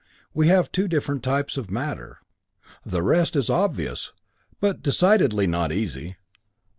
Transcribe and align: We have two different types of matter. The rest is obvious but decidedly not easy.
We 0.33 0.47
have 0.47 0.71
two 0.71 0.87
different 0.87 1.21
types 1.23 1.57
of 1.57 1.69
matter. 1.69 2.21
The 2.83 3.03
rest 3.03 3.35
is 3.35 3.51
obvious 3.51 4.13
but 4.59 4.81
decidedly 4.81 5.45
not 5.45 5.71
easy. 5.71 6.15